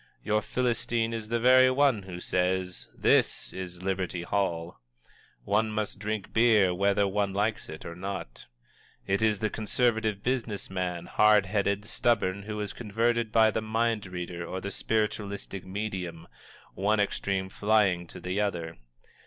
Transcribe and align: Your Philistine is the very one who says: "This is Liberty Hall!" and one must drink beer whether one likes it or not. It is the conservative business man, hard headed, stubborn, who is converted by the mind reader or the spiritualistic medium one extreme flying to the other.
Your 0.23 0.41
Philistine 0.41 1.13
is 1.13 1.27
the 1.27 1.39
very 1.39 1.69
one 1.69 2.01
who 2.01 2.19
says: 2.19 2.89
"This 2.97 3.53
is 3.53 3.83
Liberty 3.83 4.23
Hall!" 4.23 4.79
and 5.37 5.45
one 5.45 5.69
must 5.69 5.99
drink 5.99 6.33
beer 6.33 6.73
whether 6.73 7.07
one 7.07 7.33
likes 7.33 7.69
it 7.69 7.85
or 7.85 7.95
not. 7.95 8.47
It 9.05 9.21
is 9.21 9.37
the 9.37 9.51
conservative 9.51 10.23
business 10.23 10.71
man, 10.71 11.05
hard 11.05 11.45
headed, 11.45 11.85
stubborn, 11.85 12.41
who 12.41 12.59
is 12.61 12.73
converted 12.73 13.31
by 13.31 13.51
the 13.51 13.61
mind 13.61 14.07
reader 14.07 14.43
or 14.43 14.59
the 14.59 14.71
spiritualistic 14.71 15.67
medium 15.67 16.27
one 16.73 16.99
extreme 16.99 17.47
flying 17.47 18.07
to 18.07 18.19
the 18.19 18.41
other. 18.41 18.77